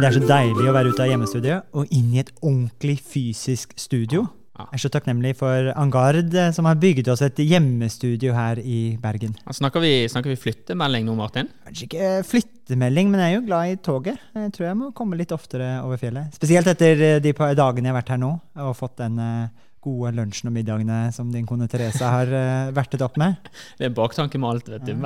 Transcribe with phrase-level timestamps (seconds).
[0.00, 2.94] Tommy, det er så deilig å være ute av hjemmestudiet og inn i et ordentlig
[3.04, 4.22] fysisk studio.
[4.56, 8.96] Jeg er så takknemlig for Angard, eh, som har bygget oss et hjemmestudio her i
[9.02, 9.34] Bergen.
[9.52, 11.52] Snakker vi, snakker vi flyttemelding nå, Martin?
[11.68, 14.24] Kanskje ikke flyttemelding, men jeg er jo glad i toget.
[14.40, 16.32] Jeg tror jeg må komme litt oftere over fjellet.
[16.40, 19.70] Spesielt etter eh, de par dagene jeg har vært her nå og fått den eh,
[19.84, 22.32] gode lunsjen og middagene som din kone Therese har
[22.76, 23.52] vertet opp med.
[23.76, 24.96] Det er baktanke med alt, vet du.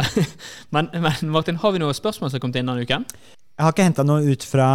[0.74, 3.10] Men, men Martin, har vi noen spørsmål som har kommet inn denne uken?
[3.54, 4.68] Jeg har ikke henta noe ut fra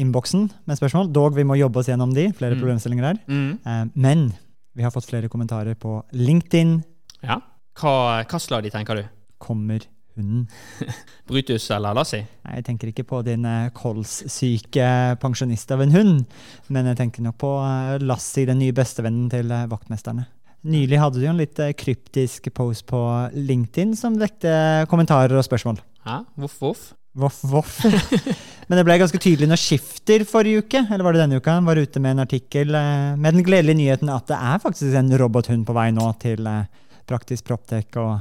[0.00, 2.30] innboksen med spørsmål, dog vi må jobbe oss gjennom de.
[2.32, 2.60] Flere Mm.
[2.62, 3.18] problemstillinger der.
[3.28, 3.58] Mm.
[3.66, 4.32] Eh, Men
[4.74, 6.82] vi har fått flere kommentarer på LinkedIn.
[7.22, 7.40] Ja.
[7.76, 9.04] Hva, hva slag de tenker du?
[9.38, 9.80] Kommer
[10.16, 10.48] hunden?
[11.28, 12.22] Brutus eller Lassi?
[12.46, 16.24] Nei, jeg tenker ikke på din eh, kolssyke pensjonist av en hund,
[16.70, 17.52] men jeg tenker nok på
[18.00, 20.26] Lassi, den nye bestevennen til eh, vaktmesterne.
[20.64, 23.04] Nylig hadde du en litt eh, kryptisk post på
[23.36, 25.76] LinkedIn som vekte kommentarer og spørsmål.
[26.06, 26.94] Ja, voff, voff.
[27.14, 27.78] Voff, voff.
[28.68, 31.78] Men det ble ganske tydelig når Skifter forrige uke, eller var det denne uka, var
[31.78, 35.66] ute med en artikkel eh, med den gledelige nyheten at det er faktisk en robothund
[35.68, 36.64] på vei nå til eh,
[37.06, 38.14] Praktisk Proptech og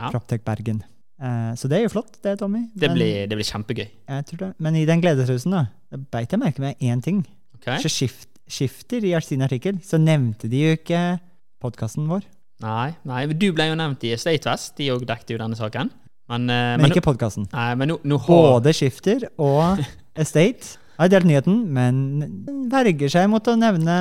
[0.00, 0.08] Ja.
[0.08, 0.80] Proptech Bergen.
[1.20, 2.62] Eh, Så det er jo flott, det, Tommy.
[2.74, 3.86] Det blir, det blir kjempegøy.
[4.08, 4.50] jeg tror det.
[4.58, 5.66] Men i den gledesrusen da,
[6.10, 7.20] beit jeg merke med én ting.
[7.60, 7.78] Okay.
[7.84, 11.20] Så skift, Skifter i sin artikkel, så nevnte de jo ikke
[11.60, 12.24] podkasten vår.
[12.64, 14.74] Nei, nei, du ble jo nevnt i Estate West.
[14.76, 15.90] De òg dekket jo denne saken.
[16.30, 17.48] Men, eh, Men men, ikke podkasten.
[17.50, 19.82] Både Skifter og
[20.14, 23.96] Estate har delt nyheten, men verger seg mot å nevne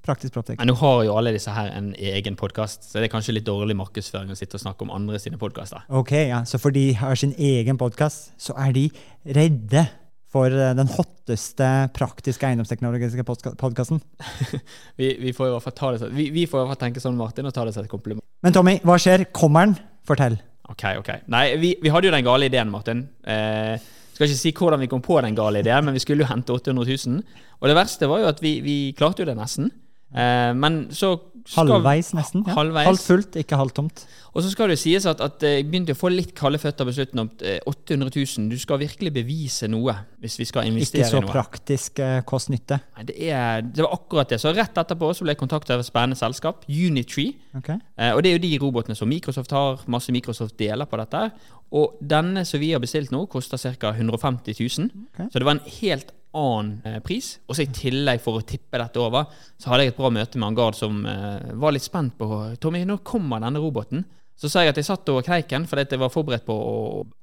[0.00, 0.56] Praktisk Proptek.
[0.56, 3.44] men nå har jo alle disse her en egen podkast, så det er kanskje litt
[3.44, 5.82] dårlig markedsføring å sitte og snakke om andre sine podkaster.
[5.92, 8.90] Ok, ja, Så for de har sin egen podkast, så er de
[9.26, 9.84] redde
[10.32, 13.26] for eh, den hotteste praktiske eiendomsteknologiske
[13.60, 14.00] podkasten.
[14.96, 17.02] Vi, vi får i hvert fall ta det vi, vi får i hvert fall tenke
[17.02, 18.24] sånn, Martin, og ta det som et kompliment.
[18.40, 19.26] Men Tommy, hva skjer?
[19.36, 19.76] Kommer den?
[20.08, 20.38] Fortell.
[20.70, 21.10] Ok, ok.
[21.34, 23.02] Nei, vi, vi hadde jo den gale ideen, Martin.
[23.26, 23.74] Eh,
[24.14, 26.54] skal ikke si hvordan vi kom på den gale ideen, men vi skulle jo hente
[26.54, 27.22] 800 000.
[27.60, 29.70] Og det verste var jo at vi, vi klarte jo det nesten.
[30.14, 32.42] Eh, men så skal- Halvveis, nesten.
[32.46, 32.54] Ja.
[32.54, 32.86] Halvveis.
[32.86, 34.02] Halvt fullt, ikke halvt tomt.
[34.34, 36.92] Og så skal det sies at, at jeg begynte å få litt kalde føtter på
[36.94, 37.18] slutten.
[37.24, 38.48] Om eh, 800 000.
[38.52, 41.32] Du skal virkelig bevise noe hvis vi skal investere Ikke så i noe.
[41.32, 42.78] praktisk eh, kost-nytte.
[43.06, 44.38] Det, det var akkurat det.
[44.42, 47.32] Så rett etterpå så ble jeg kontaktet av et spennende selskap, Unitree.
[47.56, 47.80] Okay.
[47.98, 49.80] Eh, og det er jo de robotene som Microsoft har.
[49.90, 51.24] Masse Microsoft deler på dette.
[51.72, 53.94] Og denne som vi har bestilt nå, koster ca.
[53.96, 54.90] 150 000.
[55.14, 55.26] Okay.
[55.32, 57.34] Så det var en helt annen eh, pris.
[57.48, 59.28] Og så i tillegg, for å tippe dette over,
[59.60, 62.30] så hadde jeg et bra møte med Angard som eh, var litt spent på
[62.62, 64.04] Tommy, når kommer denne roboten?
[64.40, 66.76] Så sa jeg at jeg satt over kneiken, fordi at jeg var forberedt på å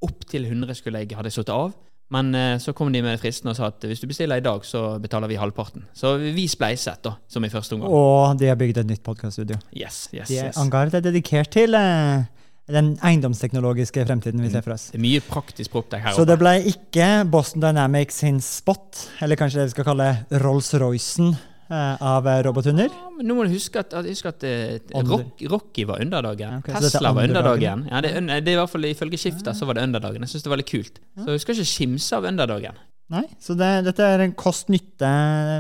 [0.05, 1.73] opptil 100 skulle jeg hadde satt av.
[2.13, 4.63] Men eh, så kom de med fristen og sa at hvis du bestiller i dag,
[4.63, 5.87] så betaler vi halvparten.
[5.97, 7.91] Så vi spleiset, da, som i første omgang.
[7.91, 9.59] Og de har bygd et nytt podkaststudio.
[9.75, 10.59] Yes, yes, yes.
[10.61, 12.27] Angard er dedikert til eh,
[12.67, 14.89] den eiendomsteknologiske fremtiden vi ser for oss.
[14.91, 19.39] Det er mye praktisk proptech her Så det ble ikke Boston Dynamics sin spot, eller
[19.39, 20.07] kanskje det vi skal kalle
[20.43, 22.91] Rolls-Roycen eh, av eh, robothunder.
[22.91, 26.59] Ja, nå må du huske at, at, huske at eh, Rock, Rocky var underdagen.
[26.59, 27.85] Okay, Tesla var underdagen.
[27.87, 28.11] Ja, det,
[28.43, 30.27] det i hvert fall Ifølge skiftet så var det underdagen.
[30.27, 30.99] Jeg syns det var litt kult.
[31.15, 32.83] Så du skal ikke skimse av underdagen.
[33.07, 35.09] Nei, så det, dette er en kost-nytte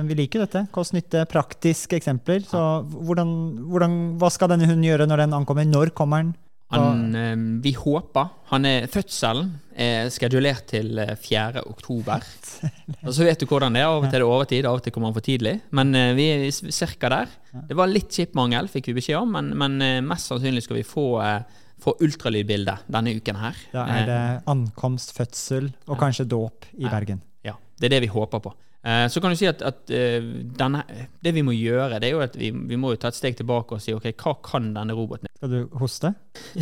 [0.09, 0.65] Vi liker dette.
[0.75, 2.43] Kost-nytte, praktiske eksempler.
[2.43, 2.59] Så
[2.91, 3.31] hvordan,
[3.71, 5.63] hvordan, hva skal denne hunden gjøre når den ankommer?
[5.63, 6.35] Når kommer den?
[6.69, 11.61] Han, eh, vi håper han er, Fødselen er skedulert til eh, 4.
[11.69, 12.23] oktober.
[13.07, 13.87] Og så vet du hvordan det er.
[13.87, 15.55] Av og til er det overtid, av og til kommer han for tidlig.
[15.71, 16.51] Men eh, vi er
[16.99, 17.09] ca.
[17.13, 17.31] der.
[17.69, 20.85] Det var litt chipmangel, fikk vi beskjed om, men, men eh, mest sannsynlig skal vi
[20.87, 23.63] få, eh, få ultralydbilde denne uken her.
[23.73, 26.91] Da er det Eh, ankomst, fødsel og kanskje dåp i Ja.
[26.95, 27.21] Bergen.
[27.47, 28.53] Ja, det er det vi håper på.
[28.87, 30.19] Eh, Så kan du si at, at eh,
[30.57, 30.83] denne,
[31.23, 33.75] det vi må gjøre, det er jo at vi, vi må ta et steg tilbake
[33.75, 35.26] og si ok, hva kan denne roboten?
[35.37, 36.13] Skal du hoste?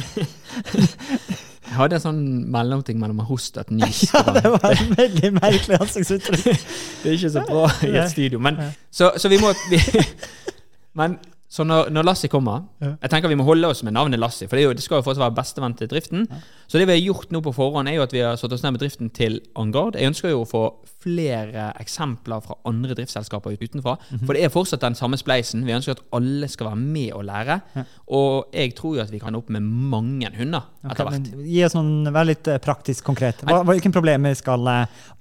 [1.66, 2.18] Jeg hadde en sånn
[2.52, 4.02] mellomting mellom å hoste og et nys.
[4.12, 6.66] Ja, det var et veldig merkelig ansiktsuttrykk.
[7.02, 8.42] Det er ikke så bra i et studio.
[8.44, 8.60] Men,
[8.92, 9.80] så, så vi må vi,
[11.00, 11.16] Men
[11.50, 12.96] så når, når Lassie kommer Ja.
[13.02, 15.00] Jeg tenker vi må holde oss med navnet Lassie, for det, er jo, det skal
[15.00, 16.26] jo fortsatt være bestevenn til driften.
[16.68, 18.64] Så det vi har gjort nå på forhånd, er jo at vi har satt oss
[18.66, 19.96] ned med driften til Angard.
[20.00, 20.64] Jeg ønsker jo å få
[21.06, 23.96] flere eksempler fra andre driftsselskaper utenfra.
[24.10, 24.26] Mhm.
[24.26, 25.66] For det er fortsatt den samme spleisen.
[25.68, 27.62] Vi ønsker at alle skal være med og lære.
[27.76, 27.86] Ja.
[28.18, 31.30] Og jeg tror jo at vi kan opp med mange hunder etter hvert.
[31.30, 33.42] Okay, gi oss noen, Vær litt eh, praktisk konkret.
[33.46, 34.66] Hva, hvilke problemer skal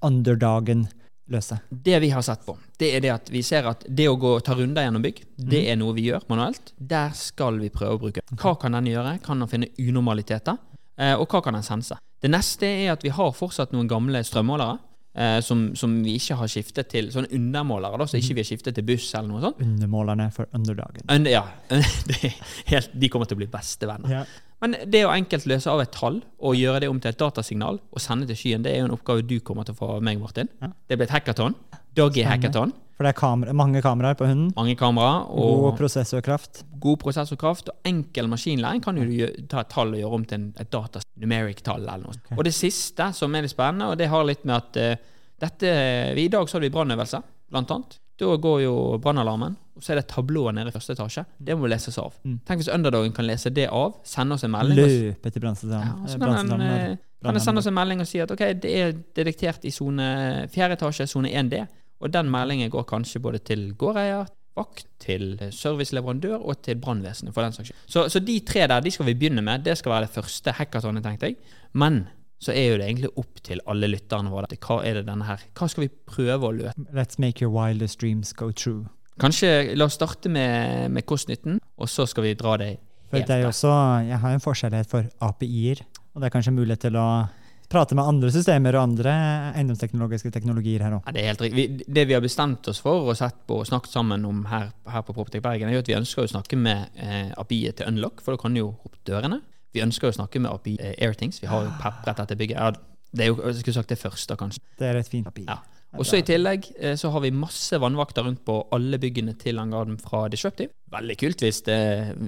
[0.05, 0.88] underdagen underdagen
[1.32, 1.59] løse?
[1.69, 4.37] Det vi har sett på, det er det at vi ser at det å gå
[4.38, 6.75] og ta runder gjennom bygg, det er noe vi gjør manuelt.
[6.79, 8.25] Der skal vi prøve å bruke.
[8.41, 9.19] Hva kan den gjøre?
[9.25, 10.59] Kan den finne unormaliteter?
[11.00, 11.97] Eh, og hva kan den sense?
[12.23, 14.79] Det neste er at vi har fortsatt noen gamle strømmålere.
[15.15, 18.49] Eh, som, som vi ikke har skiftet til sånne undermålere, da, så ikke vi har
[18.49, 19.61] skiftet til buss eller noe sånt.
[19.62, 21.05] Undermålerne for underdagen.
[21.06, 21.44] Under, ja,
[22.73, 24.11] helt, De kommer til å bli bestevenner.
[24.11, 24.25] Ja.
[24.64, 27.82] Men det å enkelt løse av et tall og gjøre det om til et datasignal
[27.84, 30.06] og sende til skyen, det er jo en oppgave du kommer til å få av
[30.06, 30.49] meg, Martin.
[30.62, 30.70] Ja.
[30.88, 31.56] Det blir et hackathon.
[31.94, 32.72] Doggy hackathon.
[32.94, 34.52] For det er kamera, mange kameraer på hunden.
[34.56, 36.62] Mange kameraer God prosessorkraft.
[36.81, 37.69] god prosessorkraft.
[37.72, 41.02] Og enkel maskinlæring kan jo du ta et tall og gjøre om til et data
[41.20, 42.16] numeric tall eller noe.
[42.22, 42.38] Okay.
[42.38, 45.12] Og det siste som er litt spennende, og det har litt med at uh,
[45.44, 45.75] dette
[46.22, 47.20] I dag så hadde vi brannøvelse,
[47.52, 47.99] blant annet.
[48.20, 51.25] Da går jo brannalarmen, og så er det tablået nede i første etasje.
[51.43, 52.14] Det må leses av.
[52.22, 52.37] Mm.
[52.46, 54.78] Tenk hvis underdogen kan lese det av, sende oss en melding.
[54.78, 55.55] Løpe til ja,
[56.06, 56.94] så eh, kan han, eh,
[57.25, 60.06] kan han sende oss en melding og si at ok, det er detektert i sone
[60.55, 61.64] fjerde etasje, sone 1D.
[62.05, 67.43] Og den meldingen går kanskje både til gårdeier, vakt, til serviceleverandør og til brannvesenet, for
[67.43, 67.87] den saks skyld.
[67.90, 69.66] Så, så de tre der de skal vi begynne med.
[69.66, 71.40] Det skal være det første hackathonet, tenkte jeg.
[71.75, 72.05] Men
[72.44, 74.49] så er jo det egentlig opp til alle lytterne våre.
[74.61, 75.44] Hva er det denne her?
[75.56, 76.87] Hva skal vi prøve å løse?
[76.96, 78.85] Let's make your wildest dreams go true.
[79.20, 82.73] Kanskje la oss starte med, med kost-nytten, og så skal vi dra det
[83.14, 83.70] helt det også,
[84.08, 87.06] Jeg har en forskjellighet for API-er, og det er kanskje mulighet til å
[87.70, 89.12] prate med andre systemer og andre
[89.55, 91.06] eiendomsteknologiske teknologier her òg.
[91.06, 91.87] Ja, det er helt riktig.
[91.87, 95.06] Det vi har bestemt oss for og sett på og snakket sammen om her, her
[95.06, 98.23] på Proptech Bergen, er jo at vi ønsker å snakke med eh, API-et til Unlock,
[98.23, 99.40] for da kan jo opp dørene.
[99.75, 101.43] Vi ønsker å snakke med API eh, Airthings.
[101.43, 102.59] Vi har jo pepret etter bygget.
[102.59, 102.73] Ja,
[103.15, 104.62] det er jo, jeg skulle sagt det første, kanskje.
[104.79, 105.44] Det er et fint.
[105.47, 105.61] Ja.
[105.94, 109.61] Og så i tillegg eh, så har vi masse vannvakter rundt på alle byggene til
[109.62, 110.73] Angarden fra Disruptive.
[110.94, 111.79] Veldig kult hvis det,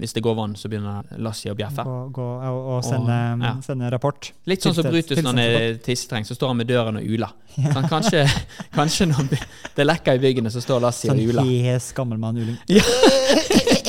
[0.00, 1.82] hvis det går vann, så begynner Lassie å bjeffe.
[1.86, 3.52] Gå, gå, og, og sende, ja.
[3.66, 4.30] sende rapport.
[4.50, 7.34] Litt sånn som Brutus når han er tissetrengt, så står han med døren og uler.
[7.56, 8.26] Sånn, kanskje,
[8.74, 9.30] kanskje når
[9.78, 11.42] det lekker i byggene, så står Lassie Sånn og uler.
[11.42, 12.58] Sånn hes gammelmann uling.
[12.70, 13.76] Må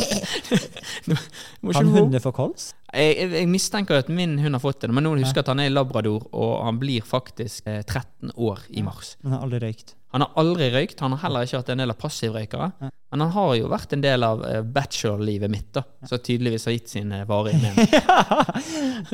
[1.77, 2.71] Kan hunder få kols?
[2.93, 5.61] Jeg, jeg, jeg mistenker at min hund har fått det, men nå husker at han
[5.63, 9.15] er labrador, og han blir faktisk eh, 13 år i mars.
[9.25, 9.93] Han har aldri røykt.
[10.15, 12.69] Han har aldri røykt, han har heller ikke vært en del av passivrøykere.
[12.79, 12.91] Ja.
[13.11, 16.77] Men han har jo vært en del av eh, bachelorlivet mitt, da, så tydeligvis har
[16.77, 17.79] gitt sin vare i men.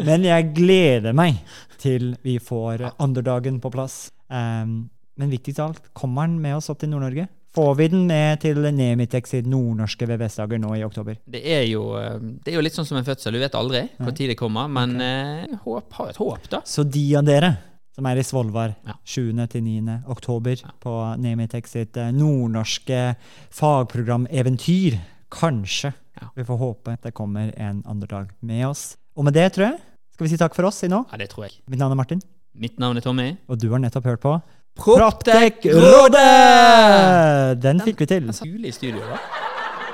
[0.07, 1.41] Men jeg gleder meg
[1.81, 4.05] til vi får underdagen på plass.
[4.29, 7.27] Um, men viktigst av alt, kommer han med oss opp til Nord-Norge?
[7.53, 11.19] Får vi den med til Nemitex i nordnorske VVS-dager nå i oktober?
[11.29, 13.83] Det er, jo, eh, det er jo litt sånn som en fødsel, du vet aldri
[14.01, 16.63] når det kommer, men eh, jeg håp, har et håp, da.
[16.65, 17.51] Så de av dere
[17.93, 18.95] som er i Svolvær Ja.
[19.05, 19.29] 7.
[19.53, 19.99] til 9.
[20.09, 23.15] oktober på Nemitex sitt eh, nordnorske
[23.53, 24.97] fagprogrameventyr,
[25.29, 26.29] kanskje Ja.
[26.35, 28.97] vi får håpe det kommer en underdag med oss.
[29.15, 29.79] Og med det, tror jeg,
[30.13, 31.05] skal vi si takk for oss i nå.
[31.11, 31.59] Ja, det tror jeg.
[31.69, 32.21] Mitt navn er Martin,
[32.55, 33.37] Mitt navn er Tommy.
[33.47, 34.41] og du har nettopp hørt på
[34.79, 37.61] Proptech-rådet!
[37.61, 38.23] Den fikk vi til.
[38.47, 39.17] Jule i studio, da.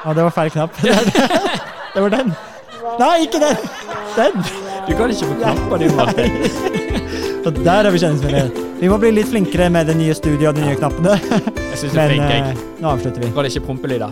[0.06, 0.72] Ja, det var feil knapp.
[1.94, 2.28] Det var den.
[3.00, 3.58] Nei, ikke den!
[4.16, 4.34] Den!
[4.88, 6.32] Du kan ikke få knapper, Martin.
[7.50, 8.52] Og der er vi kjenningsmeldet.
[8.80, 11.14] Vi må bli litt flinkere med det nye studioet og de nye knappene.
[11.20, 12.44] Jeg synes det er Men flink, eh, jeg.
[12.84, 13.30] nå avslutter vi.
[13.36, 14.12] Var det ikke prompelyder?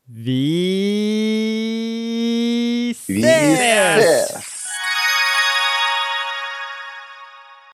[0.13, 0.33] Vi
[3.07, 3.13] ses!
[3.13, 4.50] Vi ses!